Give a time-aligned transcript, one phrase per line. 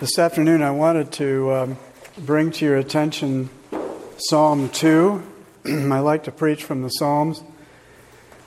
[0.00, 1.78] This afternoon, I wanted to um,
[2.16, 3.50] bring to your attention
[4.16, 5.22] Psalm 2.
[5.64, 7.42] I like to preach from the Psalms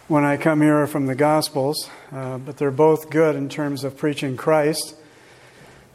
[0.07, 3.97] when I come here from the Gospels, uh, but they're both good in terms of
[3.97, 4.95] preaching Christ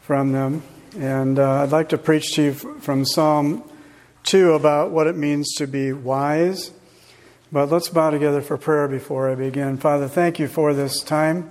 [0.01, 0.61] from them.
[0.95, 3.67] And uh, I'd like to preach to you from Psalm
[4.25, 6.69] 2 about what it means to be wise.
[7.51, 9.77] But let's bow together for prayer before I begin.
[9.77, 11.49] Father, thank you for this time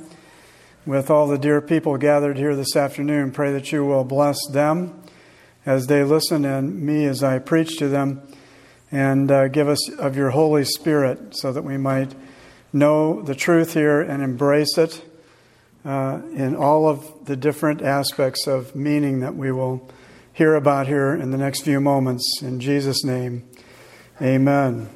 [0.87, 3.33] with all the dear people gathered here this afternoon.
[3.33, 5.03] Pray that you will bless them
[5.67, 8.23] as they listen and me as I preach to them,
[8.93, 12.15] and uh, give us of your Holy Spirit so that we might
[12.73, 15.05] know the truth here and embrace it
[15.85, 19.91] uh, in all of the different aspects of meaning that we will
[20.33, 22.41] hear about here in the next few moments.
[22.43, 23.49] In Jesus' name,
[24.23, 24.89] amen.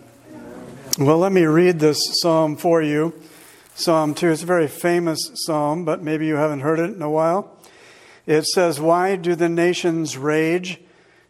[0.99, 3.13] Well, let me read this psalm for you.
[3.75, 4.31] Psalm 2.
[4.31, 7.57] It's a very famous psalm, but maybe you haven't heard it in a while.
[8.27, 10.81] It says, Why do the nations rage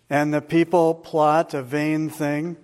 [0.08, 2.56] and the people plot a vain thing?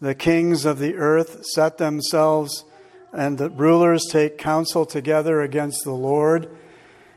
[0.00, 2.64] The kings of the earth set themselves,
[3.12, 6.48] and the rulers take counsel together against the Lord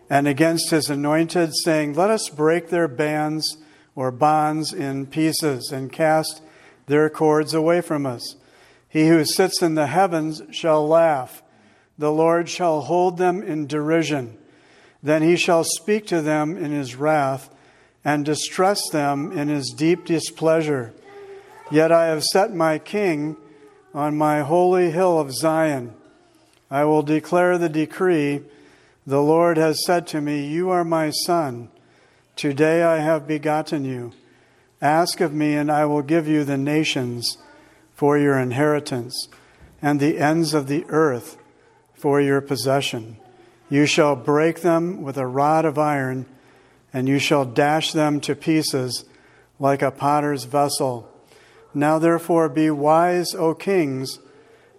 [0.09, 3.57] and against his anointed, saying, Let us break their bands
[3.95, 6.41] or bonds in pieces and cast
[6.88, 8.35] their cords away from us.
[8.89, 11.44] He who sits in the heavens shall laugh
[12.02, 14.35] the Lord shall hold them in derision.
[15.03, 17.53] Then he shall speak to them in his wrath
[18.03, 20.94] and distress them in his deep displeasure.
[21.69, 23.38] Yet I have set my king
[23.94, 25.94] on my holy hill of Zion.
[26.72, 28.41] I will declare the decree.
[29.05, 31.69] The Lord has said to me, You are my son.
[32.35, 34.11] Today I have begotten you.
[34.81, 37.38] Ask of me, and I will give you the nations
[37.94, 39.27] for your inheritance,
[39.83, 41.38] and the ends of the earth
[42.02, 43.16] for your possession.
[43.69, 46.25] You shall break them with a rod of iron,
[46.91, 49.05] and you shall dash them to pieces
[49.59, 51.07] like a potter's vessel.
[51.75, 54.17] Now, therefore, be wise, O kings,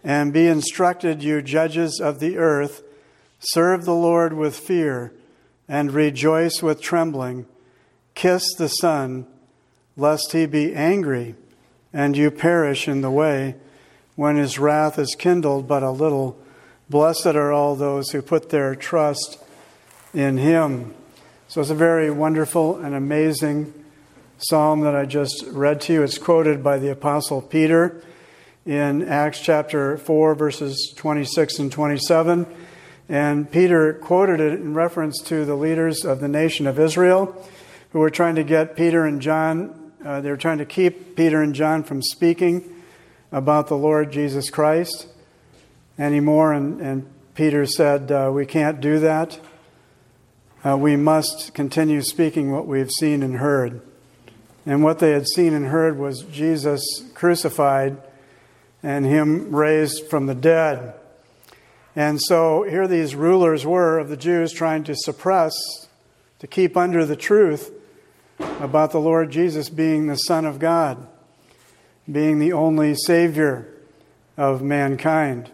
[0.02, 2.82] and be instructed, you judges of the earth.
[3.38, 5.12] Serve the Lord with fear,
[5.68, 7.46] and rejoice with trembling.
[8.16, 9.26] Kiss the Son,
[9.96, 11.36] lest he be angry,
[11.92, 13.54] and you perish in the way,
[14.16, 16.36] when his wrath is kindled but a little.
[16.92, 19.42] Blessed are all those who put their trust
[20.12, 20.92] in him.
[21.48, 23.72] So it's a very wonderful and amazing
[24.36, 26.02] psalm that I just read to you.
[26.02, 28.04] It's quoted by the Apostle Peter
[28.66, 32.46] in Acts chapter 4, verses 26 and 27.
[33.08, 37.34] And Peter quoted it in reference to the leaders of the nation of Israel
[37.92, 41.40] who were trying to get Peter and John, uh, they were trying to keep Peter
[41.40, 42.82] and John from speaking
[43.32, 45.06] about the Lord Jesus Christ
[45.98, 46.52] anymore.
[46.52, 49.38] And, and Peter said, uh, We can't do that.
[50.64, 53.80] Uh, we must continue speaking what we've seen and heard.
[54.64, 56.82] And what they had seen and heard was Jesus
[57.14, 57.96] crucified
[58.82, 60.94] and him raised from the dead.
[61.94, 65.52] And so here these rulers were of the Jews trying to suppress,
[66.38, 67.72] to keep under the truth
[68.38, 71.06] about the Lord Jesus being the Son of God,
[72.10, 73.68] being the only Savior
[74.36, 75.50] of mankind.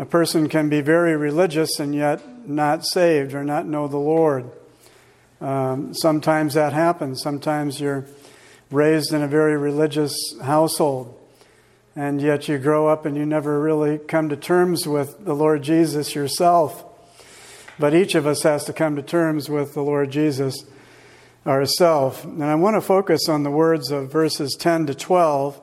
[0.00, 4.50] A person can be very religious and yet not saved or not know the Lord.
[5.42, 7.20] Um, sometimes that happens.
[7.20, 8.06] Sometimes you're
[8.70, 11.20] raised in a very religious household,
[11.94, 15.62] and yet you grow up and you never really come to terms with the Lord
[15.62, 16.82] Jesus yourself.
[17.78, 20.64] But each of us has to come to terms with the Lord Jesus
[21.46, 22.24] ourselves.
[22.24, 25.60] And I want to focus on the words of verses 10 to 12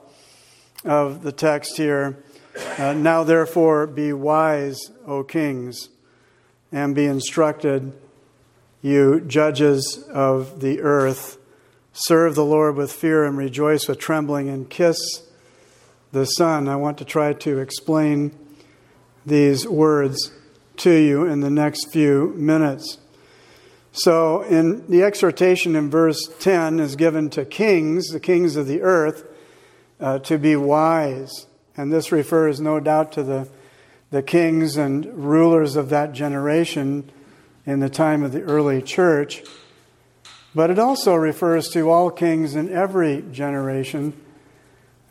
[0.85, 2.23] of the text here.
[2.78, 5.90] Uh, now, therefore, be wise, O kings,
[6.72, 7.94] and be instructed,
[8.81, 11.38] you judges of the earth.
[11.94, 14.97] Serve the Lord with fear and rejoice with trembling, and kiss
[16.12, 16.67] the Son.
[16.67, 18.38] I want to try to explain
[19.25, 20.31] these words
[20.78, 23.00] to you in the next few minutes.
[23.91, 28.84] So, in the exhortation in verse 10 is given to kings, the kings of the
[28.84, 29.26] earth,
[29.99, 31.47] uh, to be wise.
[31.78, 33.47] And this refers, no doubt, to the,
[34.09, 37.09] the kings and rulers of that generation
[37.68, 39.44] in the time of the early church.
[40.56, 44.14] But it also refers to all kings in every generation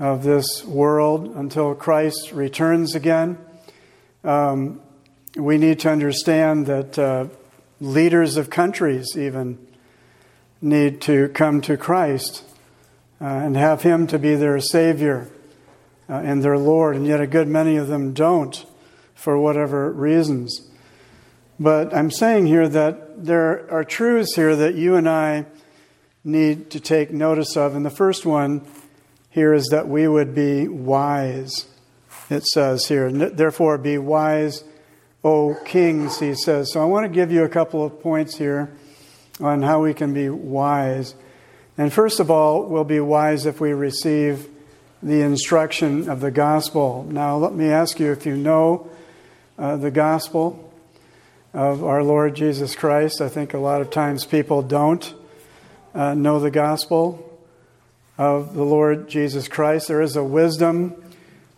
[0.01, 3.39] of this world until Christ returns again.
[4.25, 4.81] Um,
[5.37, 7.27] we need to understand that uh,
[7.81, 9.59] leaders of countries even
[10.61, 12.43] need to come to Christ
[13.21, 15.29] uh, and have Him to be their Savior
[16.09, 18.65] uh, and their Lord, and yet a good many of them don't
[19.15, 20.69] for whatever reasons.
[21.59, 25.47] But I'm saying here that there are truths here that you and I
[26.23, 27.75] need to take notice of.
[27.75, 28.67] And the first one
[29.31, 31.67] here is that we would be wise.
[32.29, 34.65] It says here, therefore, be wise,
[35.25, 36.73] O kings, he says.
[36.73, 38.73] So I want to give you a couple of points here
[39.41, 41.15] on how we can be wise.
[41.79, 44.49] And first of all, we'll be wise if we receive
[45.03, 47.07] the instruction of the gospel.
[47.09, 48.91] Now, let me ask you if you know
[49.59, 50.73] uh, the gospel
[51.53, 53.21] of our Lord Jesus Christ.
[53.21, 55.15] I think a lot of times people don't
[55.95, 57.23] uh, know the gospel
[58.19, 59.89] of the Lord Jesus Christ.
[59.89, 60.95] There is a wisdom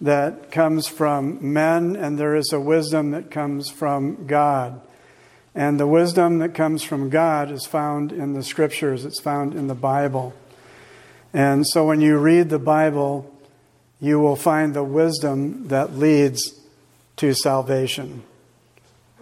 [0.01, 4.81] that comes from men, and there is a wisdom that comes from God.
[5.55, 9.67] And the wisdom that comes from God is found in the scriptures, it's found in
[9.67, 10.35] the Bible.
[11.33, 13.33] And so when you read the Bible,
[14.01, 16.55] you will find the wisdom that leads
[17.17, 18.23] to salvation.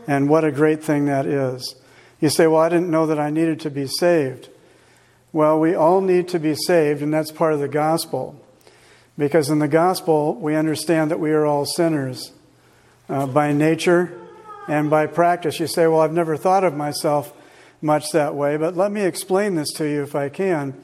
[0.07, 1.75] And what a great thing that is.
[2.21, 4.49] You say, Well, I didn't know that I needed to be saved.
[5.33, 8.41] Well, we all need to be saved, and that's part of the gospel.
[9.19, 12.33] Because in the gospel, we understand that we are all sinners
[13.09, 14.13] uh, by nature
[14.69, 15.59] and by practice.
[15.59, 17.33] You say, Well, I've never thought of myself
[17.83, 20.75] much that way, but let me explain this to you if I can.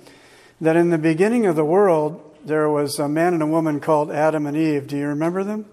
[0.62, 4.12] That in the beginning of the world, there was a man and a woman called
[4.12, 4.86] Adam and Eve.
[4.86, 5.66] Do you remember them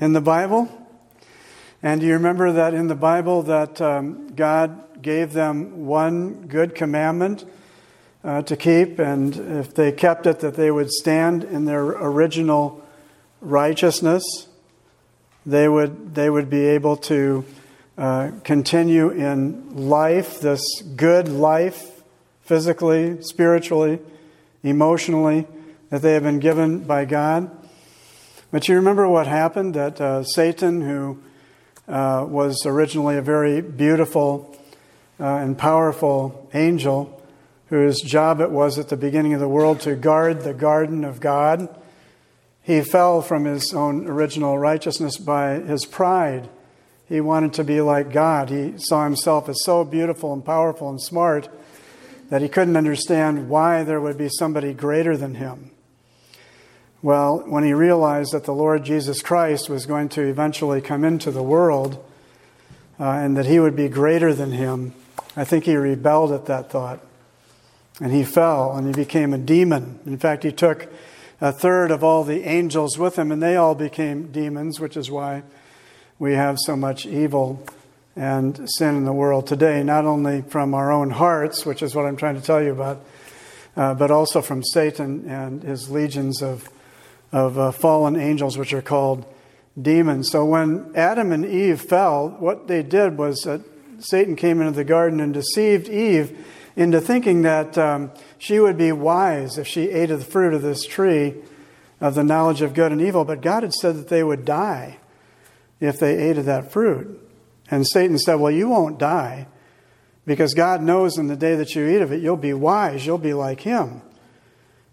[0.00, 0.66] in the Bible?
[1.82, 6.74] And do you remember that in the Bible that um, God gave them one good
[6.74, 7.44] commandment
[8.24, 12.82] uh, to keep, and if they kept it, that they would stand in their original
[13.42, 14.24] righteousness?
[15.44, 17.44] They would they would be able to
[17.98, 20.64] uh, continue in life, this
[20.96, 22.02] good life,
[22.40, 23.98] physically, spiritually,
[24.64, 25.46] emotionally
[25.90, 27.48] that they have been given by God.
[28.50, 31.22] But you remember what happened that uh, Satan, who
[31.86, 34.56] uh, was originally a very beautiful
[35.20, 37.22] uh, and powerful angel,
[37.68, 41.20] whose job it was at the beginning of the world to guard the garden of
[41.20, 41.68] God,
[42.62, 46.48] he fell from his own original righteousness by his pride.
[47.06, 48.48] He wanted to be like God.
[48.48, 51.48] He saw himself as so beautiful and powerful and smart
[52.30, 55.70] that he couldn't understand why there would be somebody greater than him.
[57.02, 61.30] Well, when he realized that the Lord Jesus Christ was going to eventually come into
[61.30, 62.02] the world
[62.98, 64.94] uh, and that he would be greater than him,
[65.36, 67.00] I think he rebelled at that thought.
[68.00, 70.00] And he fell and he became a demon.
[70.06, 70.88] In fact, he took
[71.40, 75.10] a third of all the angels with him, and they all became demons, which is
[75.10, 75.42] why
[76.18, 77.62] we have so much evil
[78.16, 82.06] and sin in the world today, not only from our own hearts, which is what
[82.06, 83.04] I'm trying to tell you about,
[83.76, 86.68] uh, but also from Satan and his legions of
[87.34, 89.26] of uh, fallen angels, which are called
[89.80, 90.30] demons.
[90.30, 93.60] So when Adam and Eve fell, what they did was that
[93.98, 96.46] Satan came into the garden and deceived Eve
[96.76, 100.62] into thinking that um, she would be wise if she ate of the fruit of
[100.62, 101.34] this tree
[102.00, 103.24] of the knowledge of good and evil.
[103.24, 104.98] But God had said that they would die
[105.80, 107.20] if they ate of that fruit.
[107.70, 109.46] And Satan said, Well, you won't die
[110.26, 113.18] because God knows in the day that you eat of it, you'll be wise, you'll
[113.18, 114.02] be like Him.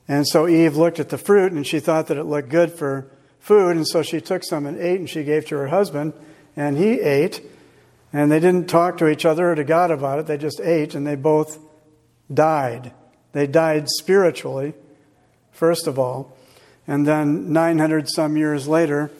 [0.07, 3.07] And so Eve looked at the fruit and she thought that it looked good for
[3.39, 3.77] food.
[3.77, 6.13] And so she took some and ate and she gave to her husband
[6.55, 7.41] and he ate.
[8.11, 10.27] And they didn't talk to each other or to God about it.
[10.27, 11.59] They just ate and they both
[12.33, 12.91] died.
[13.31, 14.73] They died spiritually,
[15.51, 16.35] first of all.
[16.87, 19.11] And then 900 some years later,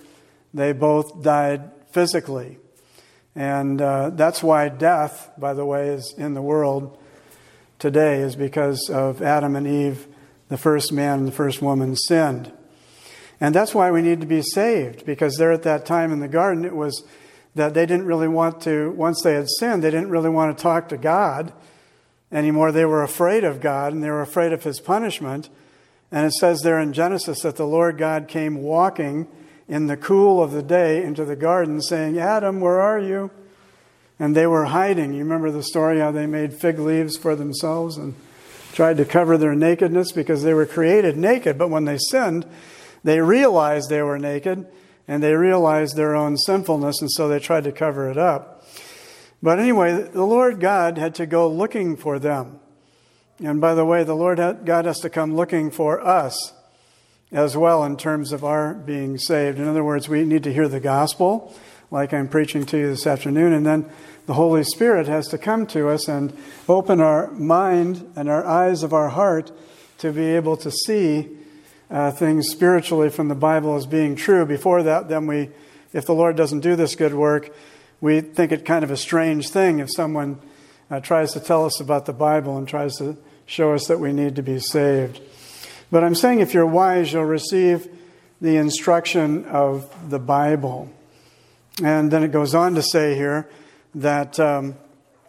[0.53, 2.57] they both died physically.
[3.35, 6.97] And uh, that's why death, by the way, is in the world
[7.79, 10.07] today, is because of Adam and Eve
[10.49, 12.51] the first man and the first woman sinned.
[13.39, 16.27] And that's why we need to be saved, because there at that time in the
[16.27, 17.03] garden, it was
[17.55, 20.61] that they didn't really want to, once they had sinned, they didn't really want to
[20.61, 21.51] talk to God
[22.31, 22.71] anymore.
[22.71, 25.49] They were afraid of God and they were afraid of his punishment.
[26.11, 29.27] And it says there in Genesis that the Lord God came walking
[29.71, 33.31] in the cool of the day into the garden, saying, Adam, where are you?
[34.19, 35.13] And they were hiding.
[35.13, 38.13] You remember the story how they made fig leaves for themselves and
[38.73, 42.45] tried to cover their nakedness because they were created naked, but when they sinned,
[43.05, 44.67] they realized they were naked
[45.07, 48.65] and they realized their own sinfulness, and so they tried to cover it up.
[49.41, 52.59] But anyway, the Lord God had to go looking for them.
[53.41, 56.51] And by the way, the Lord God has to come looking for us
[57.31, 59.57] as well in terms of our being saved.
[59.57, 61.53] In other words, we need to hear the gospel,
[61.89, 63.89] like I'm preaching to you this afternoon, and then
[64.25, 66.35] the Holy Spirit has to come to us and
[66.67, 69.51] open our mind and our eyes of our heart
[69.99, 71.29] to be able to see
[71.89, 74.45] uh, things spiritually from the Bible as being true.
[74.45, 75.49] Before that, then we,
[75.93, 77.53] if the Lord doesn't do this good work,
[77.99, 80.39] we think it kind of a strange thing if someone
[80.89, 84.11] uh, tries to tell us about the Bible and tries to show us that we
[84.13, 85.21] need to be saved.
[85.91, 87.87] But I'm saying if you're wise, you'll receive
[88.39, 90.89] the instruction of the Bible.
[91.83, 93.49] And then it goes on to say here
[93.95, 94.75] that um,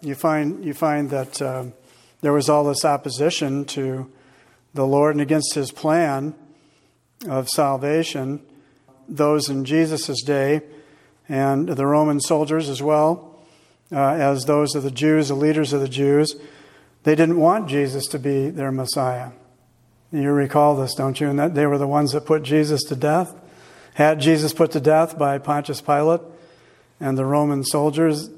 [0.00, 1.64] you, find, you find that uh,
[2.20, 4.10] there was all this opposition to
[4.72, 6.34] the Lord and against his plan
[7.28, 8.40] of salvation.
[9.08, 10.62] Those in Jesus' day
[11.28, 13.44] and the Roman soldiers as well
[13.90, 16.36] uh, as those of the Jews, the leaders of the Jews,
[17.02, 19.30] they didn't want Jesus to be their Messiah.
[20.12, 21.30] You recall this, don't you?
[21.30, 23.34] And that they were the ones that put Jesus to death,
[23.94, 26.20] had Jesus put to death by Pontius Pilate
[27.00, 28.28] and the Roman soldiers.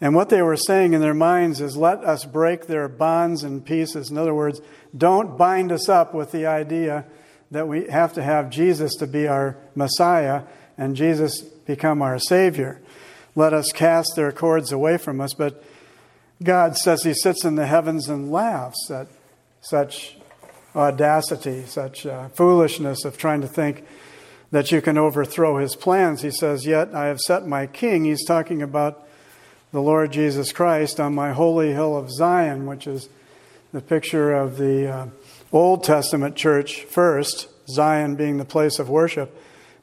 [0.00, 3.60] And what they were saying in their minds is, let us break their bonds in
[3.60, 4.10] pieces.
[4.10, 4.60] In other words,
[4.96, 7.04] don't bind us up with the idea
[7.52, 10.42] that we have to have Jesus to be our Messiah
[10.76, 12.80] and Jesus become our Savior.
[13.36, 15.34] Let us cast their cords away from us.
[15.34, 15.62] But
[16.42, 19.06] God says He sits in the heavens and laughs at
[19.60, 20.16] such
[20.74, 23.84] audacity, such uh, foolishness of trying to think
[24.50, 26.22] that you can overthrow His plans.
[26.22, 28.04] He says, Yet I have set my King.
[28.04, 29.06] He's talking about
[29.72, 33.08] the Lord Jesus Christ on my holy hill of Zion, which is
[33.72, 35.06] the picture of the uh,
[35.52, 39.36] Old Testament church first, Zion being the place of worship.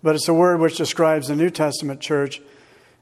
[0.03, 2.41] But it's a word which describes the New Testament church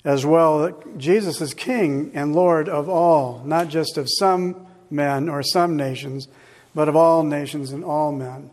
[0.04, 0.60] as well.
[0.60, 5.75] That Jesus is King and Lord of all, not just of some men or some
[5.75, 6.27] nations,
[6.75, 8.51] but of all nations and all men.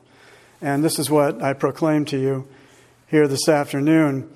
[0.63, 2.47] And this is what I proclaim to you
[3.09, 4.31] here this afternoon.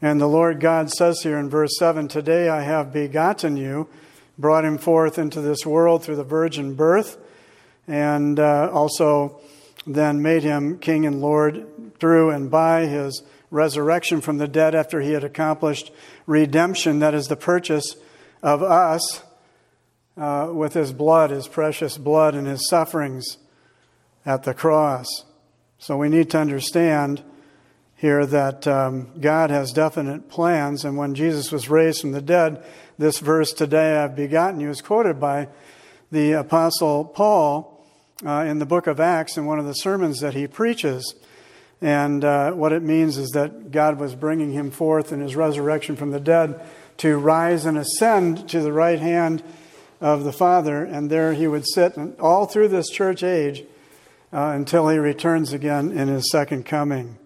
[0.00, 3.88] And the Lord God says here in verse 7 Today I have begotten you,
[4.38, 7.18] brought him forth into this world through the virgin birth,
[7.86, 9.40] and uh, also
[9.86, 11.66] then made him king and Lord
[12.00, 15.92] through and by his resurrection from the dead after he had accomplished
[16.26, 17.96] redemption, that is, the purchase
[18.42, 19.22] of us
[20.16, 23.38] uh, with his blood, his precious blood, and his sufferings
[24.24, 25.06] at the cross.
[25.78, 27.22] So we need to understand
[27.96, 30.84] here that um, God has definite plans.
[30.84, 32.64] And when Jesus was raised from the dead,
[32.98, 35.48] this verse, Today I've begotten you, is quoted by
[36.10, 37.84] the Apostle Paul
[38.24, 41.14] uh, in the book of Acts in one of the sermons that he preaches.
[41.80, 45.96] And uh, what it means is that God was bringing him forth in his resurrection
[45.96, 46.60] from the dead
[46.98, 49.42] to rise and ascend to the right hand
[50.00, 50.84] of the Father.
[50.84, 53.64] And there he would sit all through this church age
[54.32, 57.18] uh, until he returns again in his second coming.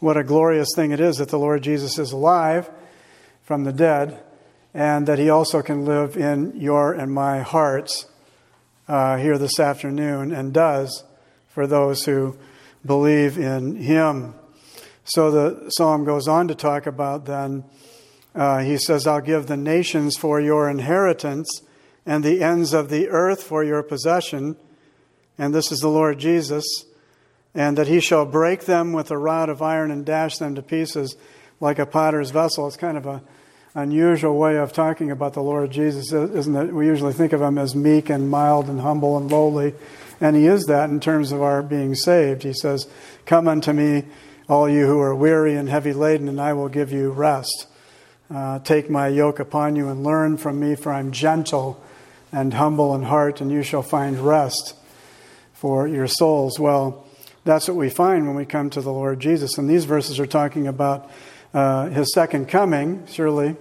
[0.00, 2.70] What a glorious thing it is that the Lord Jesus is alive
[3.42, 4.22] from the dead
[4.74, 8.06] and that he also can live in your and my hearts
[8.88, 11.04] uh, here this afternoon and does
[11.48, 12.36] for those who
[12.84, 14.34] believe in him.
[15.04, 17.64] So the psalm goes on to talk about then,
[18.34, 21.62] uh, he says, I'll give the nations for your inheritance
[22.06, 24.56] and the ends of the earth for your possession.
[25.38, 26.64] And this is the Lord Jesus
[27.54, 30.62] and that he shall break them with a rod of iron and dash them to
[30.62, 31.16] pieces
[31.60, 32.66] like a potter's vessel.
[32.66, 33.22] It's kind of a
[33.74, 36.74] unusual way of talking about the Lord Jesus, isn't it?
[36.74, 39.74] We usually think of him as meek and mild and humble and lowly,
[40.20, 42.42] and he is that in terms of our being saved.
[42.42, 42.88] He says,
[43.24, 44.04] Come unto me,
[44.48, 47.68] all you who are weary and heavy laden, and I will give you rest.
[48.32, 51.80] Uh, take my yoke upon you and learn from me, for I'm gentle
[52.34, 54.74] and humble in heart, and you shall find rest
[55.52, 56.58] for your souls.
[56.58, 57.06] Well,
[57.44, 59.56] that's what we find when we come to the Lord Jesus.
[59.56, 61.08] And these verses are talking about
[61.54, 63.54] uh, his second coming, surely,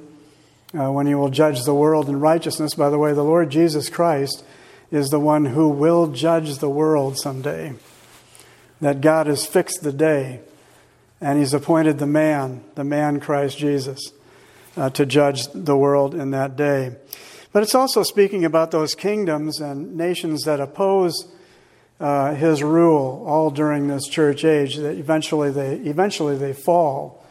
[0.73, 2.73] uh, when he will judge the world in righteousness.
[2.73, 4.43] By the way, the Lord Jesus Christ
[4.91, 7.73] is the one who will judge the world someday.
[8.81, 10.39] That God has fixed the day,
[11.21, 13.99] and he's appointed the man, the man Christ Jesus,
[14.75, 16.95] uh, to judge the world in that day.
[17.53, 21.31] But it's also speaking about those kingdoms and nations that oppose
[21.99, 24.77] uh, his rule all during this church age.
[24.77, 27.23] That eventually they eventually they fall,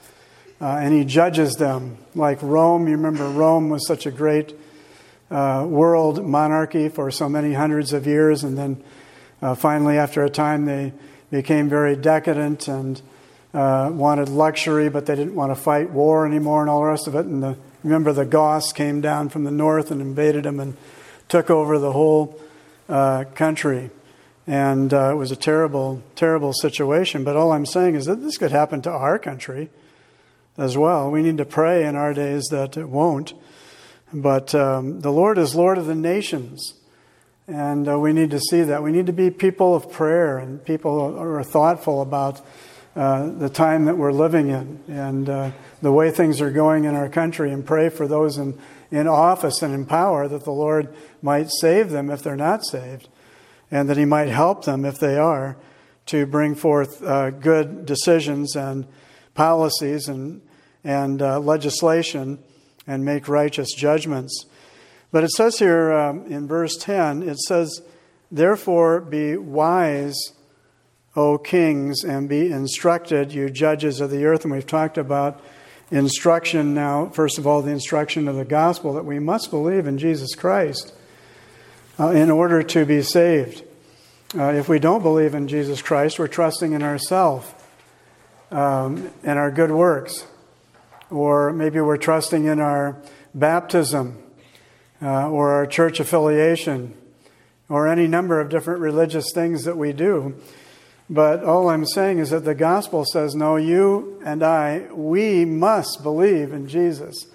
[0.61, 2.87] uh, and he judges them like Rome.
[2.87, 4.55] You remember Rome was such a great
[5.29, 8.83] uh, world monarchy for so many hundreds of years, and then
[9.43, 10.93] uh, finally, after a time, they
[11.33, 13.03] became very decadent and
[13.53, 17.09] uh, wanted luxury, but they didn't want to fight war anymore and all the rest
[17.09, 17.27] of it.
[17.27, 20.77] And the, remember, the Goths came down from the north and invaded them and
[21.29, 22.41] took over the whole
[22.89, 23.91] uh, country.
[24.47, 27.25] And uh, it was a terrible, terrible situation.
[27.25, 29.71] But all I'm saying is that this could happen to our country
[30.59, 31.11] as well.
[31.11, 33.35] We need to pray in our days that it won't.
[34.13, 36.75] But um, the Lord is Lord of the nations.
[37.49, 38.83] And uh, we need to see that.
[38.83, 42.41] We need to be people of prayer and people who are thoughtful about
[42.95, 46.95] uh, the time that we're living in and uh, the way things are going in
[46.95, 48.59] our country and pray for those in,
[48.91, 53.09] in office and in power, that the Lord might save them if they're not saved,
[53.71, 55.57] and that He might help them if they are
[56.07, 58.87] to bring forth uh, good decisions and
[59.35, 60.43] policies and,
[60.85, 62.39] and uh, legislation
[62.87, 64.47] and make righteous judgments.
[65.11, 67.81] But it says here um, in verse 10, it says,
[68.31, 70.33] Therefore be wise,
[71.15, 74.45] O kings, and be instructed, you judges of the earth.
[74.45, 75.43] And we've talked about
[75.91, 79.99] instruction now, first of all, the instruction of the gospel that we must believe in
[79.99, 80.95] Jesus Christ
[82.01, 83.63] uh, in order to be saved.
[84.35, 87.53] Uh, if we don't believe in Jesus Christ, we're trusting in ourselves
[88.51, 90.27] um, and our good works.
[91.11, 92.97] Or maybe we're trusting in our
[93.35, 94.23] baptism
[95.03, 96.95] uh, or our church affiliation
[97.69, 100.35] or any number of different religious things that we do.
[101.13, 106.03] But all I'm saying is that the gospel says, no, you and I, we must
[106.03, 107.27] believe in Jesus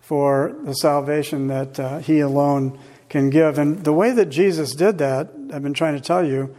[0.00, 2.76] for the salvation that uh, He alone
[3.08, 3.56] can give.
[3.56, 6.56] And the way that Jesus did that, I've been trying to tell you,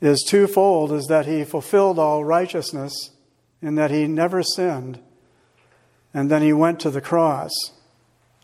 [0.00, 3.12] is twofold is that He fulfilled all righteousness
[3.62, 4.98] in that He never sinned,
[6.12, 7.52] and then He went to the cross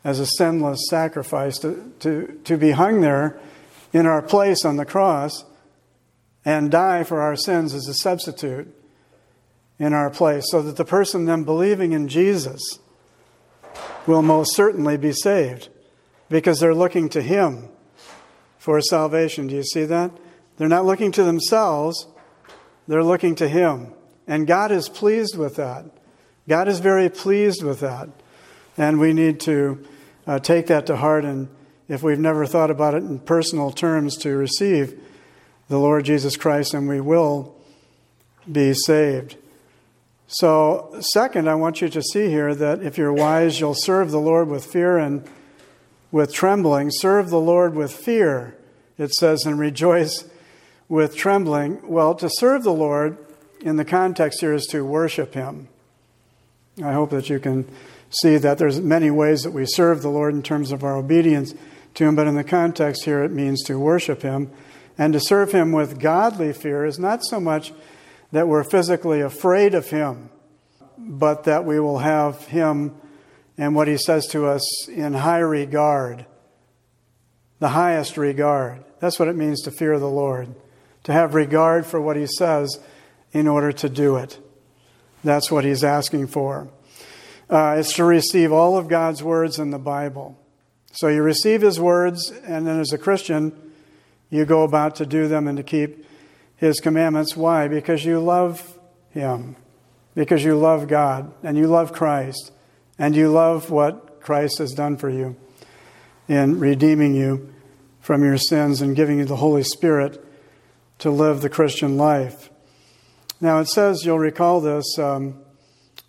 [0.04, 3.40] as a sinless sacrifice to, to, to be hung there
[3.92, 5.44] in our place on the cross
[6.44, 8.74] and die for our sins as a substitute
[9.78, 12.60] in our place, so that the person then believing in Jesus
[14.06, 15.68] will most certainly be saved
[16.28, 17.68] because they're looking to Him
[18.58, 19.46] for salvation.
[19.46, 20.10] Do you see that?
[20.56, 22.06] They're not looking to themselves,
[22.86, 23.92] they're looking to Him.
[24.26, 25.84] And God is pleased with that.
[26.48, 28.08] God is very pleased with that.
[28.76, 29.84] And we need to
[30.26, 31.48] uh, take that to heart and
[31.88, 34.98] if we've never thought about it in personal terms to receive
[35.72, 37.56] the Lord Jesus Christ and we will
[38.50, 39.38] be saved.
[40.26, 44.20] So, second, I want you to see here that if you're wise, you'll serve the
[44.20, 45.26] Lord with fear and
[46.10, 46.90] with trembling.
[46.90, 48.54] Serve the Lord with fear,
[48.98, 50.28] it says, and rejoice
[50.90, 51.80] with trembling.
[51.88, 53.16] Well, to serve the Lord
[53.62, 55.68] in the context here is to worship Him.
[56.84, 57.66] I hope that you can
[58.22, 61.54] see that there's many ways that we serve the Lord in terms of our obedience
[61.94, 64.50] to Him, but in the context here, it means to worship Him.
[64.98, 67.72] And to serve Him with godly fear is not so much
[68.30, 70.30] that we're physically afraid of Him,
[70.98, 72.94] but that we will have Him
[73.56, 76.26] and what He says to us in high regard,
[77.58, 78.84] the highest regard.
[79.00, 80.54] That's what it means to fear the Lord,
[81.04, 82.78] to have regard for what He says
[83.32, 84.38] in order to do it.
[85.24, 86.68] That's what He's asking for.
[87.48, 90.38] Uh, it's to receive all of God's words in the Bible.
[90.92, 93.61] So you receive His words, and then as a Christian,
[94.32, 96.04] you go about to do them and to keep
[96.56, 97.36] His commandments.
[97.36, 97.68] Why?
[97.68, 98.76] Because you love
[99.10, 99.54] Him,
[100.16, 102.50] because you love God, and you love Christ,
[102.98, 105.36] and you love what Christ has done for you
[106.26, 107.54] in redeeming you
[108.00, 110.24] from your sins and giving you the Holy Spirit
[110.98, 112.50] to live the Christian life.
[113.40, 114.98] Now, it says, you'll recall this.
[114.98, 115.42] Um,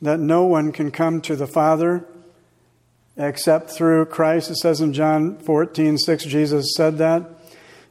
[0.03, 2.05] that no one can come to the Father
[3.15, 4.51] except through Christ.
[4.51, 7.29] It says in John 14, 6, Jesus said that.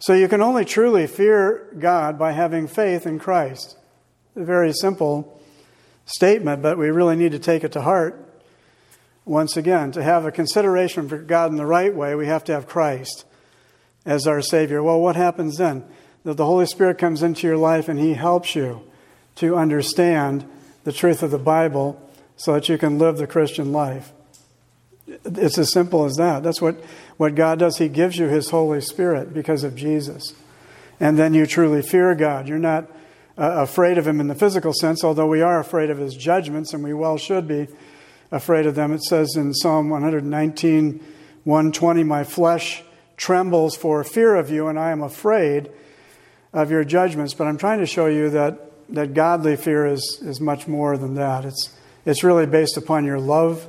[0.03, 3.77] So you can only truly fear God by having faith in Christ.
[4.35, 5.41] A very simple
[6.07, 8.19] statement, but we really need to take it to heart.
[9.25, 12.53] Once again, to have a consideration for God in the right way, we have to
[12.53, 13.25] have Christ
[14.05, 14.83] as our Savior.
[14.83, 15.85] Well, what happens then?
[16.25, 18.83] That the Holy Spirit comes into your life and He helps you
[19.37, 20.45] to understand
[20.83, 24.13] the truth of the Bible so that you can live the Christian life.
[25.07, 26.43] It's as simple as that.
[26.43, 26.83] That's what,
[27.17, 27.79] what God does.
[27.79, 30.35] He gives you His Holy Spirit because of Jesus.
[31.01, 32.49] And then you truly fear God.
[32.49, 32.91] You're not
[33.37, 36.73] uh, afraid of Him in the physical sense, although we are afraid of His judgments,
[36.73, 37.67] and we well should be
[38.31, 38.93] afraid of them.
[38.93, 41.01] It says in Psalm 119,
[41.45, 42.83] 120, My flesh
[43.17, 45.71] trembles for fear of you, and I am afraid
[46.53, 47.35] of your judgments.
[47.35, 51.15] But I'm trying to show you that that godly fear is, is much more than
[51.15, 51.45] that.
[51.45, 53.67] It's, it's really based upon your love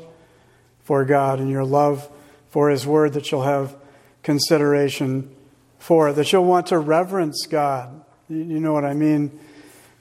[0.83, 2.09] for God and your love
[2.49, 3.75] for His Word that you'll have
[4.21, 5.33] consideration
[5.79, 8.03] for it, that you'll want to reverence God.
[8.29, 9.39] You know what I mean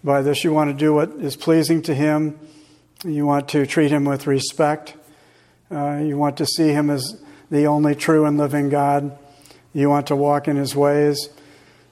[0.04, 0.44] by this.
[0.44, 2.38] You want to do what is pleasing to Him,
[3.04, 4.94] you want to treat Him with respect,
[5.70, 9.18] uh, you want to see Him as the only true and living God,
[9.72, 11.28] you want to walk in His ways.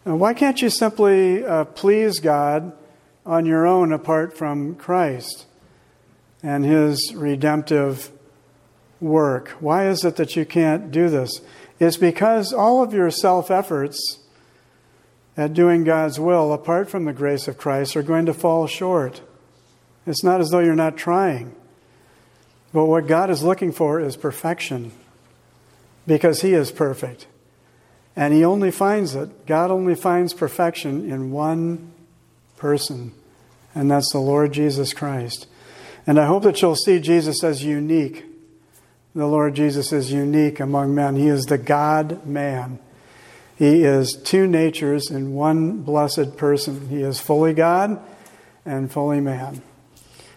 [0.07, 2.72] Uh, why can't you simply uh, please God?
[3.26, 5.46] on your own apart from Christ
[6.42, 8.11] and his redemptive
[9.00, 9.48] work.
[9.60, 11.40] Why is it that you can't do this?
[11.78, 14.18] It's because all of your self efforts
[15.36, 19.22] at doing God's will, apart from the grace of Christ, are going to fall short.
[20.06, 21.54] It's not as though you're not trying.
[22.72, 24.92] But what God is looking for is perfection.
[26.06, 27.26] because He is perfect.
[28.16, 31.92] And He only finds it, God only finds perfection in one
[32.56, 33.12] person,
[33.74, 35.46] and that's the Lord Jesus Christ.
[36.06, 38.24] And I hope that you'll see Jesus as unique.
[39.14, 41.16] The Lord Jesus is unique among men.
[41.16, 42.78] He is the God man.
[43.56, 46.88] He is two natures in one blessed person.
[46.88, 48.00] He is fully God
[48.64, 49.62] and fully man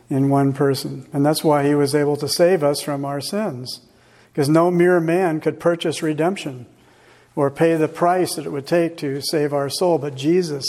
[0.09, 1.07] in one person.
[1.13, 3.81] And that's why he was able to save us from our sins.
[4.31, 6.65] Because no mere man could purchase redemption
[7.35, 9.99] or pay the price that it would take to save our soul.
[9.99, 10.65] But Jesus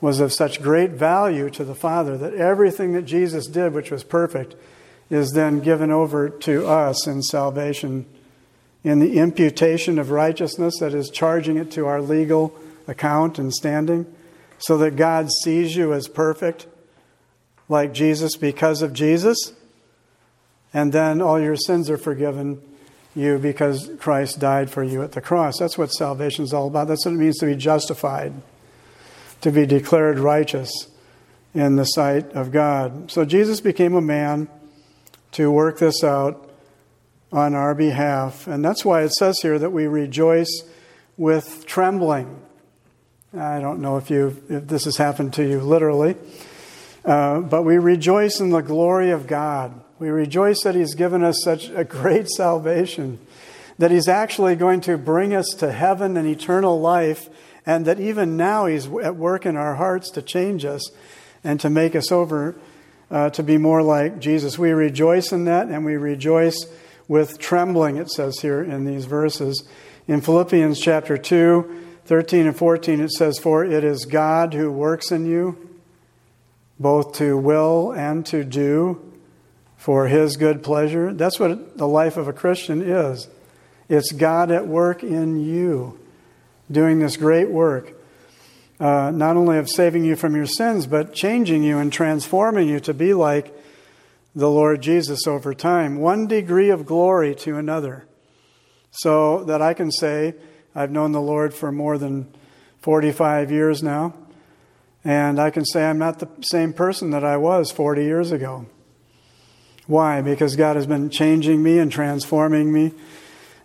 [0.00, 4.04] was of such great value to the Father that everything that Jesus did, which was
[4.04, 4.54] perfect,
[5.12, 8.06] is then given over to us in salvation,
[8.82, 14.06] in the imputation of righteousness, that is, charging it to our legal account and standing,
[14.58, 16.66] so that God sees you as perfect,
[17.68, 19.52] like Jesus, because of Jesus.
[20.72, 22.62] And then all your sins are forgiven
[23.14, 25.58] you because Christ died for you at the cross.
[25.58, 26.88] That's what salvation is all about.
[26.88, 28.32] That's what it means to be justified,
[29.42, 30.72] to be declared righteous
[31.52, 33.10] in the sight of God.
[33.10, 34.48] So Jesus became a man
[35.32, 36.50] to work this out
[37.32, 38.46] on our behalf.
[38.46, 40.62] And that's why it says here that we rejoice
[41.16, 42.40] with trembling.
[43.36, 46.16] I don't know if you if this has happened to you literally,
[47.04, 49.80] uh, but we rejoice in the glory of God.
[49.98, 53.18] We rejoice that He's given us such a great salvation,
[53.78, 57.30] that He's actually going to bring us to heaven and eternal life,
[57.64, 60.90] and that even now He's at work in our hearts to change us
[61.42, 62.54] and to make us over
[63.12, 64.58] uh, to be more like Jesus.
[64.58, 66.66] We rejoice in that, and we rejoice
[67.06, 69.68] with trembling, it says here in these verses.
[70.08, 75.12] In Philippians chapter 2, 13 and 14, it says, For it is God who works
[75.12, 75.78] in you,
[76.80, 79.12] both to will and to do
[79.76, 81.12] for his good pleasure.
[81.12, 83.28] That's what the life of a Christian is.
[83.90, 86.00] It's God at work in you,
[86.70, 87.92] doing this great work
[88.82, 92.80] uh, not only of saving you from your sins, but changing you and transforming you
[92.80, 93.56] to be like
[94.34, 98.06] the Lord Jesus over time, one degree of glory to another.
[98.90, 100.34] So that I can say,
[100.74, 102.34] I've known the Lord for more than
[102.80, 104.14] 45 years now,
[105.04, 108.66] and I can say I'm not the same person that I was 40 years ago.
[109.86, 110.22] Why?
[110.22, 112.94] Because God has been changing me and transforming me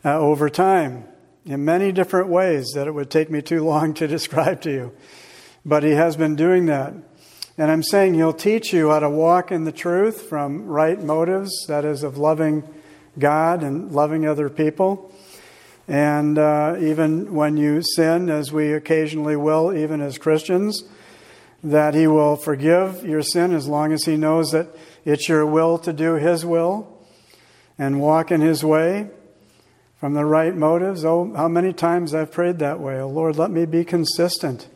[0.05, 1.05] uh, over time
[1.47, 4.91] in many different ways that it would take me too long to describe to you.
[5.65, 6.93] But He has been doing that.
[7.57, 11.51] And I'm saying He'll teach you how to walk in the truth from right motives,
[11.67, 12.63] that is, of loving
[13.17, 15.11] God and loving other people.
[15.87, 20.83] And uh, even when you sin, as we occasionally will, even as Christians,
[21.63, 24.67] that He will forgive your sin as long as He knows that
[25.05, 26.93] it's your will to do His will
[27.79, 29.09] and walk in His way
[29.99, 31.03] from the right motives.
[31.03, 32.99] Oh, how many times I've prayed that way.
[32.99, 34.67] Oh, Lord, let me be consistent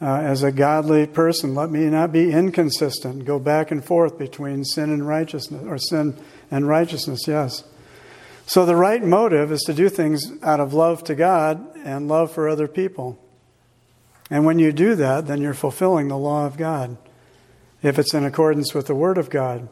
[0.00, 1.54] uh, as a godly person.
[1.54, 6.16] Let me not be inconsistent, go back and forth between sin and righteousness, or sin
[6.50, 7.64] and righteousness, yes.
[8.46, 12.32] So the right motive is to do things out of love to God and love
[12.32, 13.18] for other people.
[14.30, 16.96] And when you do that, then you're fulfilling the law of God,
[17.82, 19.68] if it's in accordance with the Word of God.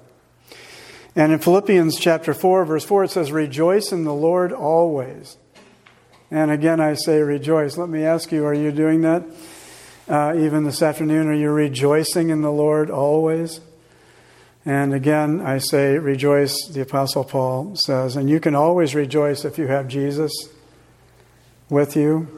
[1.19, 5.37] And in Philippians chapter 4, verse 4, it says, Rejoice in the Lord always.
[6.31, 7.77] And again, I say rejoice.
[7.77, 9.25] Let me ask you, are you doing that?
[10.09, 13.61] Uh, even this afternoon, are you rejoicing in the Lord always?
[14.65, 18.15] And again, I say rejoice, the Apostle Paul says.
[18.15, 20.33] And you can always rejoice if you have Jesus
[21.69, 22.29] with you.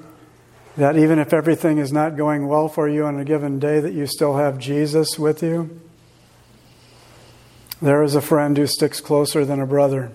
[0.78, 3.92] That even if everything is not going well for you on a given day, that
[3.92, 5.82] you still have Jesus with you.
[7.82, 10.12] There is a friend who sticks closer than a brother,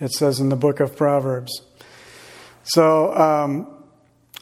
[0.00, 1.62] it says in the book of Proverbs.
[2.64, 3.66] So um,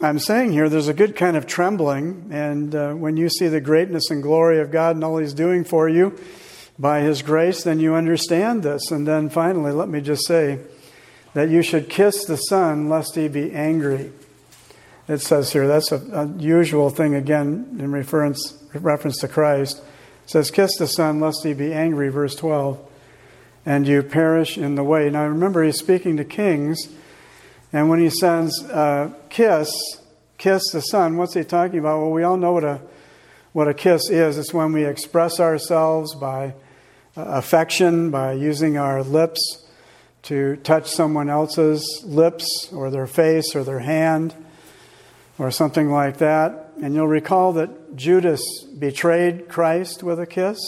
[0.01, 3.61] I'm saying here there's a good kind of trembling, and uh, when you see the
[3.61, 6.19] greatness and glory of God and all He's doing for you
[6.81, 8.91] by His grace, then you understand this.
[8.91, 10.59] And then finally, let me just say
[11.35, 14.11] that you should kiss the Son lest He be angry.
[15.07, 19.81] It says here, that's a, usual thing again in reference, reference to Christ
[20.33, 22.81] says, Kiss the Son, lest he be angry, verse 12,
[23.67, 25.11] and you perish in the way.
[25.11, 26.89] Now remember, he's speaking to kings,
[27.71, 29.71] and when he says, uh, Kiss,
[30.39, 32.01] kiss the Son, what's he talking about?
[32.01, 32.81] Well, we all know what a,
[33.53, 34.39] what a kiss is.
[34.39, 36.55] It's when we express ourselves by
[37.15, 39.67] uh, affection, by using our lips
[40.23, 44.35] to touch someone else's lips or their face or their hand
[45.39, 46.72] or something like that.
[46.83, 50.59] And you'll recall that Judas betrayed Christ with a kiss,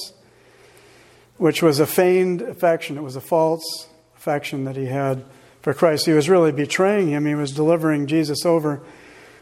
[1.39, 2.97] which was a feigned affection.
[2.97, 5.25] It was a false affection that he had
[5.61, 6.07] for Christ.
[6.07, 7.27] He was really betraying him.
[7.27, 8.81] He was delivering Jesus over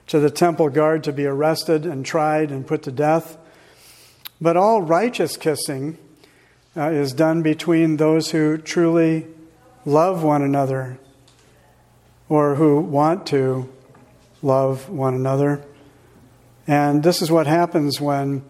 [0.06, 3.36] to the temple guard to be arrested and tried and put to death.
[4.40, 5.98] But all righteous kissing
[6.74, 9.26] uh, is done between those who truly
[9.84, 10.98] love one another
[12.30, 13.70] or who want to
[14.40, 15.62] love one another.
[16.66, 18.44] And this is what happens when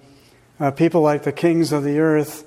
[0.61, 2.45] uh, people like the kings of the earth,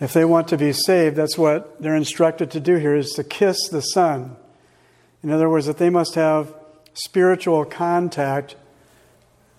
[0.00, 3.24] if they want to be saved, that's what they're instructed to do here is to
[3.24, 4.36] kiss the Son.
[5.22, 6.54] In other words, that they must have
[6.94, 8.56] spiritual contact,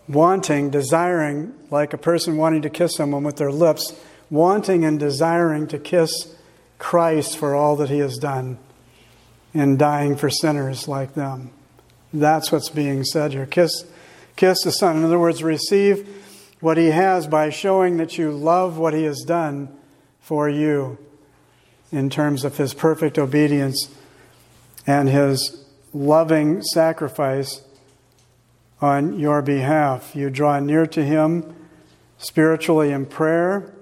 [0.08, 3.94] wanting, desiring, like a person wanting to kiss someone with their lips,
[4.30, 6.36] wanting and desiring to kiss
[6.80, 8.58] Christ for all that he has done
[9.54, 11.52] in dying for sinners like them.
[12.14, 13.46] That's what's being said here.
[13.46, 13.86] Kiss,
[14.36, 14.98] kiss the Son.
[14.98, 16.08] In other words, receive
[16.60, 19.70] what he has by showing that you love what he has done
[20.20, 20.98] for you
[21.92, 23.90] in terms of his perfect obedience
[24.86, 27.62] and his loving sacrifice
[28.80, 30.16] on your behalf.
[30.16, 31.56] You draw near to him
[32.18, 33.74] spiritually in prayer,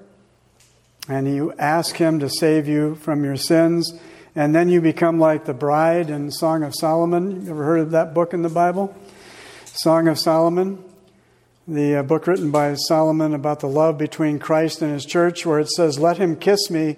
[1.08, 4.00] and you ask him to save you from your sins
[4.36, 7.46] and then you become like the bride in Song of Solomon.
[7.46, 8.96] You ever heard of that book in the Bible?
[9.82, 10.84] Song of Solomon,
[11.66, 15.62] the uh, book written by Solomon about the love between Christ and his church, where
[15.62, 16.98] it says, Let him kiss me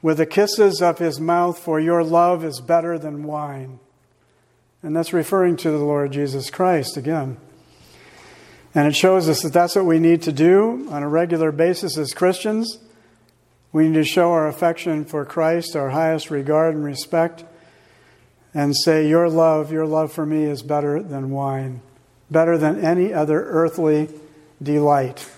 [0.00, 3.80] with the kisses of his mouth, for your love is better than wine.
[4.82, 7.36] And that's referring to the Lord Jesus Christ again.
[8.74, 11.98] And it shows us that that's what we need to do on a regular basis
[11.98, 12.78] as Christians.
[13.72, 17.44] We need to show our affection for Christ, our highest regard and respect,
[18.54, 21.82] and say, Your love, your love for me is better than wine,
[22.30, 24.08] better than any other earthly
[24.62, 25.30] delight,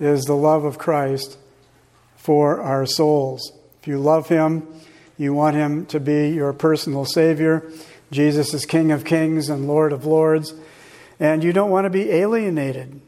[0.00, 1.36] is the love of Christ
[2.16, 3.52] for our souls.
[3.80, 4.66] If you love Him,
[5.16, 7.70] you want Him to be your personal Savior.
[8.10, 10.54] Jesus is King of Kings and Lord of Lords.
[11.20, 13.00] And you don't want to be alienated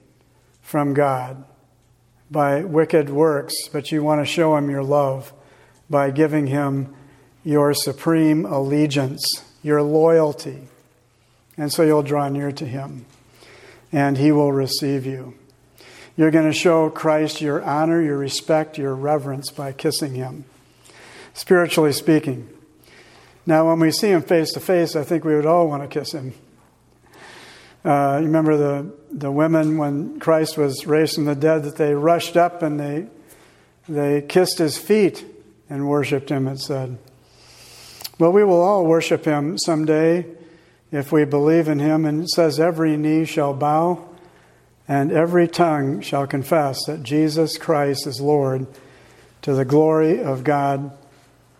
[0.62, 1.44] from God
[2.30, 5.32] by wicked works, but you want to show him your love
[5.88, 6.94] by giving him
[7.44, 9.24] your supreme allegiance,
[9.62, 10.68] your loyalty.
[11.60, 13.04] And so you'll draw near to him,
[13.92, 15.34] and he will receive you.
[16.16, 20.46] You're going to show Christ your honor, your respect, your reverence by kissing him,
[21.34, 22.48] spiritually speaking.
[23.44, 26.00] Now, when we see him face to face, I think we would all want to
[26.00, 26.32] kiss him.
[27.84, 31.94] Uh, you remember the, the women when Christ was raised from the dead that they
[31.94, 33.06] rushed up and they,
[33.86, 35.26] they kissed his feet
[35.68, 36.96] and worshiped him, it said.
[38.18, 40.24] Well, we will all worship him someday
[40.92, 42.04] if we believe in him.
[42.04, 44.10] And it says, Every knee shall bow
[44.90, 48.66] and every tongue shall confess that Jesus Christ is Lord
[49.42, 50.90] to the glory of God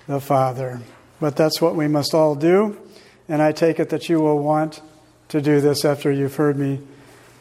[0.09, 0.81] the Father.
[1.21, 2.77] But that's what we must all do.
[3.29, 4.83] And I take it that you will want
[5.29, 6.81] to do this after you've heard me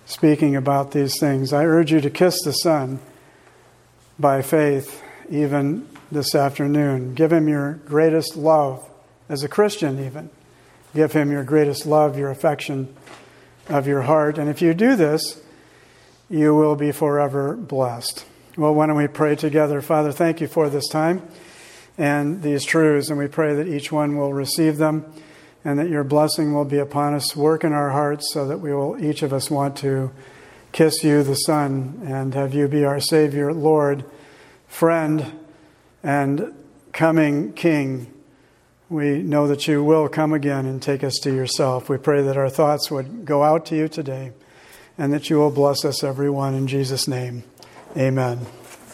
[0.06, 1.54] speaking about these things.
[1.54, 3.00] I urge you to kiss the Son
[4.20, 7.16] by faith, even this afternoon.
[7.16, 8.88] Give him your greatest love,
[9.28, 10.30] as a Christian, even.
[10.94, 12.96] Give him your greatest love, your affection
[13.68, 14.38] of your heart.
[14.38, 15.42] And if you do this,
[16.30, 18.26] you will be forever blessed.
[18.58, 19.82] Well, why don't we pray together?
[19.82, 21.22] Father, thank you for this time
[21.98, 25.06] and these truths, and we pray that each one will receive them
[25.66, 27.36] and that your blessing will be upon us.
[27.36, 30.12] Work in our hearts so that we will, each of us, want to
[30.72, 34.06] kiss you, the Son, and have you be our Savior, Lord,
[34.68, 35.40] friend,
[36.02, 36.54] and
[36.94, 38.14] coming King.
[38.90, 41.90] We know that you will come again and take us to yourself.
[41.90, 44.32] We pray that our thoughts would go out to you today
[44.98, 47.44] and that you will bless us, everyone, in Jesus' name.
[47.96, 48.48] Amen.